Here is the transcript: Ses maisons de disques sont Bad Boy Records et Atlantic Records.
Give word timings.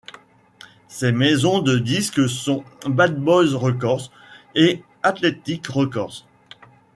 Ses 0.87 1.11
maisons 1.11 1.59
de 1.59 1.77
disques 1.77 2.27
sont 2.27 2.63
Bad 2.87 3.17
Boy 3.19 3.53
Records 3.53 4.11
et 4.55 4.81
Atlantic 5.03 5.67
Records. 5.67 6.25